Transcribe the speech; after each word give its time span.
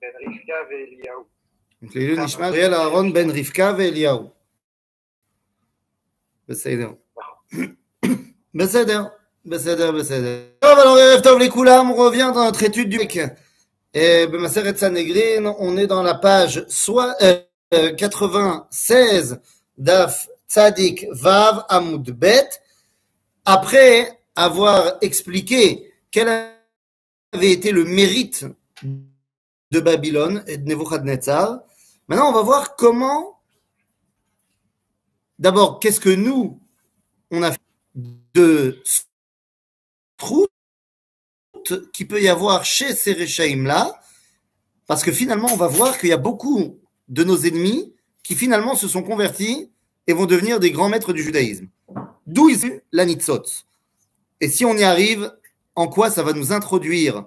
Ben 0.00 0.14
Rivka 0.20 0.58
ואליהו. 0.70 1.24
Donc, 1.82 1.94
les 1.94 2.06
deux 2.06 2.20
נשמע 2.24 2.48
אריאל 2.48 2.74
אהרון 2.74 3.12
בן 3.12 3.30
רבקה 3.30 3.74
ואליהו. 3.78 4.30
בסדר. 6.48 6.90
בסדר, 8.54 9.02
בסדר, 9.46 9.92
בסדר. 9.92 10.38
טוב, 10.58 10.78
alors 10.78 10.98
ערב 11.00 11.22
טוב 11.22 11.38
לכולם, 11.38 11.90
on 11.90 11.94
revient 11.94 12.30
dans 12.34 12.44
notre 12.44 12.62
étude 12.62 12.88
du 12.88 12.98
mec. 12.98 13.16
Et 13.94 14.26
במסכת 14.26 14.76
סנהדרין, 14.76 15.46
on 15.46 15.76
est 15.76 15.86
dans 15.86 16.02
la 16.02 16.14
page 16.14 16.64
soit, 16.68 17.14
euh, 17.22 17.92
96 17.96 19.40
d'Af 19.78 20.28
Tzadik 20.48 21.06
Vav 21.10 21.64
Amud 21.68 22.10
Bet. 22.10 22.48
Après 23.44 24.18
avoir 24.36 24.98
expliqué 25.00 25.92
quel 26.10 26.28
avait 27.32 27.52
été 27.52 27.72
le 27.72 27.84
mérite 27.84 28.44
de 29.73 29.79
Babylone 29.79 30.43
et 30.45 30.57
de 30.57 30.67
Nebuchadnezzar, 30.69 31.59
maintenant 32.07 32.29
on 32.29 32.33
va 32.33 32.43
voir 32.43 32.75
comment, 32.75 33.39
d'abord, 35.39 35.79
qu'est-ce 35.79 35.99
que 35.99 36.09
nous, 36.09 36.61
on 37.31 37.41
a 37.41 37.51
fait 37.51 37.59
de 37.95 38.81
route 40.21 40.49
qu'il 41.91 42.07
peut 42.07 42.21
y 42.21 42.29
avoir 42.29 42.63
chez 42.65 42.93
ces 42.93 43.13
Réchaïm-là, 43.13 43.99
parce 44.85 45.03
que 45.03 45.11
finalement, 45.11 45.49
on 45.51 45.57
va 45.57 45.67
voir 45.67 45.97
qu'il 45.97 46.09
y 46.09 46.13
a 46.13 46.17
beaucoup 46.17 46.79
de 47.07 47.23
nos 47.23 47.37
ennemis 47.37 47.95
qui 48.23 48.35
finalement 48.35 48.75
se 48.75 48.87
sont 48.87 49.01
convertis 49.01 49.71
et 50.05 50.13
vont 50.13 50.27
devenir 50.27 50.59
des 50.59 50.71
grands 50.71 50.89
maîtres 50.89 51.13
du 51.13 51.23
judaïsme. 51.23 51.67
D'où 52.27 52.49
ici 52.49 52.71
la 52.91 53.05
Nitzot. 53.05 53.43
Et 54.39 54.49
si 54.49 54.65
on 54.65 54.75
y 54.75 54.83
arrive, 54.83 55.33
en 55.75 55.87
quoi 55.87 56.11
ça 56.11 56.21
va 56.21 56.33
nous 56.33 56.51
introduire 56.51 57.25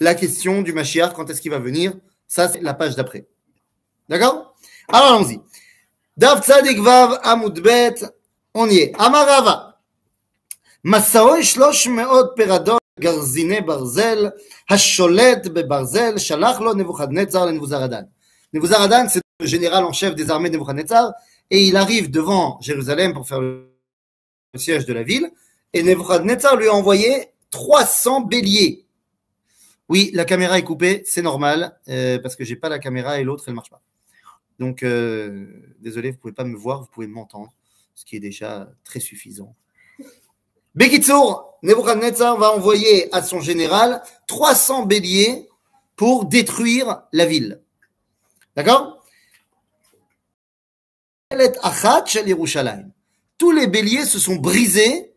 la 0.00 0.14
question 0.14 0.62
du 0.62 0.72
Mashiach, 0.72 1.12
quand 1.14 1.28
est-ce 1.30 1.40
qu'il 1.40 1.50
va 1.50 1.58
venir 1.58 1.92
Ça, 2.26 2.48
c'est 2.48 2.60
la 2.60 2.74
page 2.74 2.96
d'après. 2.96 3.26
D'accord 4.08 4.54
Alors, 4.88 5.14
allons-y. 5.14 5.40
Dav 6.16 6.42
Tzadik 6.42 6.78
Vav 6.80 7.20
Amud 7.22 7.60
Bet, 7.60 7.96
on 8.54 8.68
y 8.68 8.78
est. 8.78 8.92
Amarava. 8.98 9.68
מסעו 10.84 11.42
שלוש 11.42 11.86
מאות 11.86 12.32
פרדות 12.36 12.82
גרזיני 13.00 13.60
ברזל, 13.60 14.28
השולט 14.70 15.46
בברזל, 15.46 16.18
שלח 16.18 16.60
לו 16.60 16.74
נבוכדנצר 16.74 17.44
לנבוזרדן. 17.44 18.02
Nebuzaradan, 18.54 19.08
c'est 19.08 19.20
le 19.40 19.46
général 19.46 19.84
en 19.84 19.92
chef 19.92 20.14
des 20.14 20.30
armées 20.30 20.48
de 20.48 20.56
Nebuchadnezzar, 20.56 21.12
et 21.50 21.64
il 21.64 21.76
arrive 21.76 22.10
devant 22.10 22.58
Jérusalem 22.62 23.12
pour 23.12 23.28
faire 23.28 23.40
le 23.42 23.68
siège 24.56 24.86
de 24.86 24.94
la 24.94 25.02
ville, 25.02 25.30
et 25.74 25.82
Nebuchadnezzar 25.82 26.56
lui 26.56 26.68
a 26.68 26.72
envoyé 26.72 27.28
300 27.50 28.22
béliers. 28.22 28.81
Oui, 29.89 30.11
la 30.13 30.25
caméra 30.25 30.57
est 30.57 30.63
coupée, 30.63 31.03
c'est 31.05 31.21
normal, 31.21 31.77
euh, 31.89 32.19
parce 32.19 32.35
que 32.35 32.43
j'ai 32.43 32.55
pas 32.55 32.69
la 32.69 32.79
caméra 32.79 33.19
et 33.19 33.23
l'autre, 33.23 33.43
elle 33.47 33.53
marche 33.53 33.69
pas. 33.69 33.81
Donc, 34.59 34.83
euh, 34.83 35.45
désolé, 35.79 36.11
vous 36.11 36.17
pouvez 36.17 36.33
pas 36.33 36.45
me 36.45 36.55
voir, 36.55 36.81
vous 36.81 36.87
pouvez 36.87 37.07
m'entendre, 37.07 37.53
ce 37.95 38.05
qui 38.05 38.15
est 38.15 38.21
déjà 38.21 38.71
très 38.83 38.99
suffisant. 38.99 39.55
Bekitsour, 40.75 41.59
Nebuchadnezzar 41.61 42.37
va 42.37 42.55
envoyer 42.55 43.13
à 43.13 43.21
son 43.21 43.39
général 43.39 44.01
300 44.27 44.85
béliers 44.85 45.47
pour 45.95 46.25
détruire 46.25 47.03
la 47.11 47.25
ville. 47.25 47.61
D'accord? 48.55 49.05
Tous 53.37 53.51
les 53.51 53.67
béliers 53.67 54.05
se 54.05 54.19
sont 54.19 54.35
brisés 54.35 55.13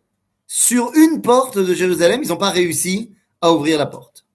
sur 0.46 0.92
une 0.94 1.22
porte 1.22 1.58
de 1.58 1.74
Jérusalem. 1.74 2.20
Ils 2.22 2.28
n'ont 2.28 2.36
pas 2.36 2.50
réussi 2.50 3.14
à 3.40 3.52
ouvrir 3.52 3.78
la 3.78 3.86
porte. 3.86 4.25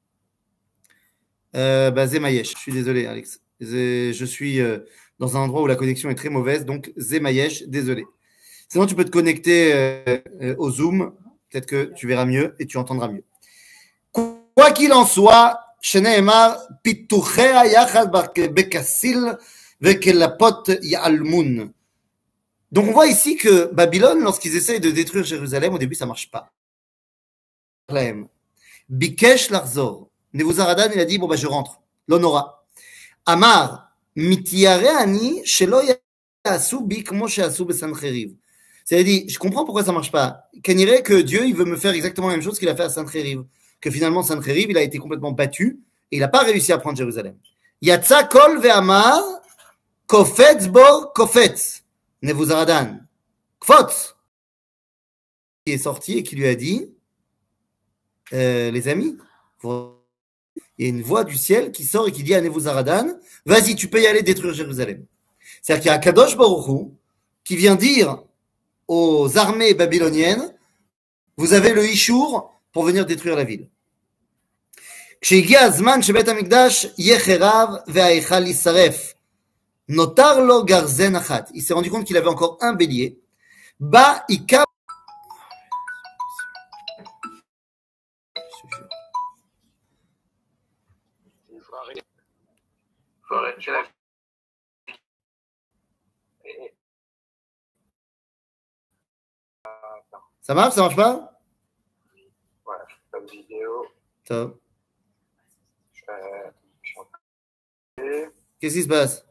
Euh, 1.55 1.91
bah, 1.91 2.06
Zemayesh, 2.06 2.52
je 2.52 2.58
suis 2.58 2.72
désolé, 2.72 3.06
Alex. 3.06 3.41
Je 3.61 4.25
suis 4.25 4.61
euh, 4.61 4.78
dans 5.19 5.36
un 5.36 5.41
endroit 5.41 5.62
où 5.62 5.66
la 5.66 5.77
connexion 5.77 6.11
est 6.11 6.14
très 6.14 6.28
mauvaise, 6.28 6.64
donc 6.64 6.92
Zemayesh, 6.97 7.64
désolé. 7.64 8.05
Sinon, 8.69 8.86
tu 8.86 8.94
peux 8.94 9.05
te 9.05 9.11
connecter 9.11 9.72
euh, 9.72 10.19
euh, 10.42 10.55
au 10.58 10.70
Zoom. 10.70 11.12
Peut-être 11.51 11.67
que 11.67 11.92
tu 11.95 12.07
verras 12.07 12.24
mieux 12.24 12.55
et 12.58 12.67
tu 12.67 12.77
entendras 12.77 13.08
mieux. 13.08 13.24
Quoi 14.12 14.73
qu'il 14.74 14.92
en 14.92 15.07
soit, 15.07 15.58
שנאמר, 15.80 16.57
פיתוחיה 16.83 17.67
יחד 17.67 18.07
בכסיל 18.55 19.18
וכלפות 19.83 20.68
יעלמון. 20.83 21.70
Donc 22.73 22.89
on 22.89 22.92
voit 22.92 23.07
ici 23.07 23.36
que 23.36 23.73
Babylone, 23.73 24.20
lorsqu'ils 24.20 24.57
essayent 24.57 24.80
de 24.80 24.90
détruire 24.90 25.24
Jérusalem, 25.24 25.74
au 25.74 25.79
début 25.79 25.95
ça 25.95 26.05
marche 26.05 26.30
pas. 26.30 26.52
Bikesh 28.89 29.51
Larzor. 29.51 30.08
Nebuzaradan, 30.33 30.89
il 30.93 30.99
a 30.99 31.05
dit, 31.05 31.17
bon 31.17 31.27
bah 31.27 31.36
je 31.36 31.47
rentre. 31.47 31.81
L'honora. 32.08 32.65
Amar, 33.25 33.92
mitiareani 34.15 35.45
shelo 35.45 35.81
yasu 36.45 36.81
bi 36.81 37.03
kmo 37.03 37.27
sheasu 37.27 37.65
besancheriv. 37.65 38.36
C'est-à-dire, 38.86 39.25
je 39.27 39.37
comprends 39.37 39.64
pourquoi 39.64 39.83
ça 39.83 39.91
marche 39.91 40.11
pas. 40.11 40.49
Dirait 40.53 41.03
que 41.03 41.21
Dieu, 41.21 41.45
il 41.45 41.55
veut 41.55 41.65
me 41.65 41.77
faire 41.77 41.93
exactement 41.93 42.27
la 42.27 42.33
même 42.33 42.43
chose 42.43 42.59
qu'il 42.59 42.70
a 42.70 42.75
fait 42.75 42.83
à 42.83 42.89
Sainte-Rérive 42.89 43.45
que 43.81 43.89
finalement 43.89 44.23
Sancheriv, 44.23 44.70
il 44.70 44.77
a 44.77 44.83
été 44.83 44.99
complètement 44.99 45.31
battu 45.31 45.81
et 46.11 46.17
il 46.17 46.20
n'a 46.20 46.27
pas 46.27 46.43
réussi 46.43 46.71
à 46.71 46.77
prendre 46.77 46.97
Jérusalem. 46.97 47.36
Yatsa 47.81 48.25
kol 48.25 48.61
ve'amar 48.61 49.21
kofetz 50.05 50.67
bo 50.67 51.08
kofetz 51.15 51.83
Nebuzaradan. 52.21 52.99
Kfotz 53.59 54.15
qui 55.65 55.73
est 55.73 55.77
sorti 55.80 56.20
et 56.20 56.23
qui 56.23 56.36
lui 56.36 56.47
a 56.47 56.55
dit 56.55 56.93
euh, 58.33 58.71
les 58.71 58.87
amis, 58.87 59.17
il 60.78 60.86
y 60.86 60.88
a 60.88 60.89
une 60.89 61.02
voix 61.02 61.23
du 61.23 61.36
ciel 61.36 61.72
qui 61.72 61.84
sort 61.84 62.08
et 62.08 62.12
qui 62.12 62.23
dit 62.23 62.34
à 62.34 62.42
Nebuzaradan, 62.42 63.08
vas-y, 63.45 63.76
tu 63.76 63.88
peux 63.88 64.02
y 64.02 64.08
aller 64.08 64.23
détruire 64.23 64.54
Jérusalem. 64.54 65.06
C'est-à-dire 65.62 65.82
qu'il 65.82 65.92
y 65.92 65.94
a 65.94 66.00
Kadosh 66.00 66.36
Baruchou 66.38 66.95
qui 67.44 67.56
vient 67.56 67.76
dire 67.76 68.23
aux 68.88 69.38
armées 69.38 69.73
babyloniennes, 69.73 70.54
vous 71.38 71.54
avez 71.54 71.73
le 71.73 71.86
Ishour 71.88 72.52
pour 72.72 72.84
venir 72.84 73.06
détruire 73.06 73.36
la 73.36 73.44
ville. 73.44 73.70
Il 75.30 75.62
s'est 81.62 81.73
rendu 81.73 81.92
compte 81.92 82.06
qu'il 82.06 82.18
avait 82.18 82.28
encore 82.28 82.58
un 82.62 82.73
bélier. 82.73 83.20
Ba 83.80 84.26
ça 100.42 100.54
marche, 100.54 100.73
ça 100.73 100.82
marche 100.82 100.95
pas 100.95 101.32
vidéo. 103.32 103.86
Top. 104.26 104.61
Je 105.93 106.04
vais... 107.98 108.32
Qu'est-ce 108.59 108.76
qui 108.76 108.83
se 108.83 108.88
passe 108.88 109.26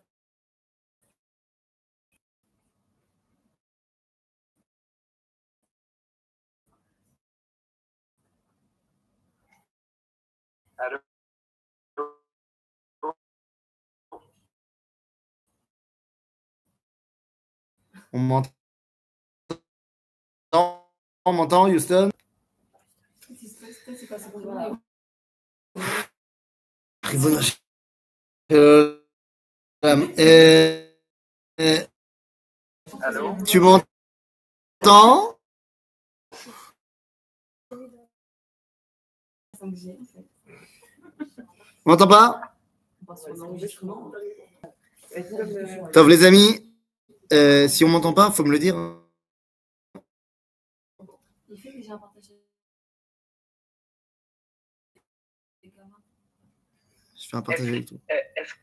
On 18.13 18.19
m'entend 18.19 18.51
On 21.25 21.33
m'entend, 21.33 21.69
Houston? 21.69 22.11
Euh, 28.53 29.01
euh, 29.85 30.87
euh, 31.61 31.87
Allô? 33.03 33.37
Tu 33.47 33.61
m'entends? 33.61 35.39
M'entends 41.85 42.09
pas? 42.09 42.41
Top, 45.93 46.09
les 46.09 46.25
amis, 46.25 46.70
euh, 47.33 47.69
si 47.69 47.85
on 47.85 47.89
m'entend 47.89 48.13
pas, 48.13 48.31
faut 48.31 48.45
me 48.45 48.51
le 48.53 48.59
dire. 48.59 48.77
Il 51.49 51.59
fait 51.59 51.73
déjà 51.73 51.97
partager. 51.97 52.35
Je 57.17 57.29
fais 57.29 57.37
un 57.37 57.43
partage 57.43 57.69
avec 57.69 57.87
tout. 57.87 58.01
Eh, 58.09 58.41
Est-ce 58.41 58.55